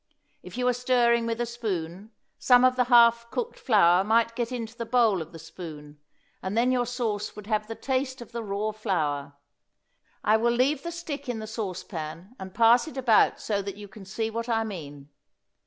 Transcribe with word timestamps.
If 0.41 0.57
you 0.57 0.67
are 0.67 0.73
stirring 0.73 1.27
with 1.27 1.39
a 1.39 1.45
spoon, 1.45 2.09
some 2.39 2.65
of 2.65 2.75
the 2.75 2.85
half 2.85 3.29
cooked 3.29 3.59
flour 3.59 4.03
might 4.03 4.35
get 4.35 4.51
in 4.51 4.65
the 4.79 4.83
bowl 4.83 5.21
of 5.21 5.31
the 5.31 5.37
spoon, 5.37 5.99
and 6.41 6.57
then 6.57 6.71
your 6.71 6.87
sauce 6.87 7.35
would 7.35 7.45
have 7.45 7.67
the 7.67 7.75
taste 7.75 8.19
of 8.19 8.31
the 8.31 8.41
raw 8.43 8.71
flour. 8.71 9.35
I 10.23 10.37
will 10.37 10.53
leave 10.53 10.81
the 10.81 10.91
stick 10.91 11.29
in 11.29 11.37
the 11.37 11.45
sauce 11.45 11.83
pan 11.83 12.35
and 12.39 12.51
pass 12.55 12.87
it 12.87 12.97
about 12.97 13.39
so 13.39 13.61
that 13.61 13.77
you 13.77 13.87
can 13.87 14.05
see 14.05 14.31
what 14.31 14.49
I 14.49 14.63
mean. 14.63 15.09